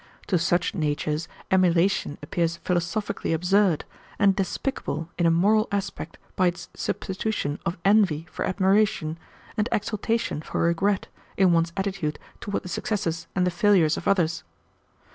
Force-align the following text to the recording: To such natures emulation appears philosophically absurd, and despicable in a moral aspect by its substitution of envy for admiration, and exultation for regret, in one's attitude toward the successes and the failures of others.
To 0.25 0.39
such 0.39 0.73
natures 0.73 1.27
emulation 1.51 2.17
appears 2.23 2.57
philosophically 2.57 3.33
absurd, 3.33 3.85
and 4.17 4.35
despicable 4.35 5.09
in 5.19 5.27
a 5.27 5.29
moral 5.29 5.67
aspect 5.71 6.17
by 6.35 6.47
its 6.47 6.69
substitution 6.73 7.59
of 7.67 7.77
envy 7.85 8.25
for 8.31 8.43
admiration, 8.43 9.19
and 9.57 9.69
exultation 9.71 10.41
for 10.41 10.61
regret, 10.61 11.05
in 11.37 11.51
one's 11.53 11.71
attitude 11.77 12.17
toward 12.39 12.63
the 12.63 12.67
successes 12.67 13.27
and 13.35 13.45
the 13.45 13.51
failures 13.51 13.95
of 13.95 14.07
others. 14.07 14.43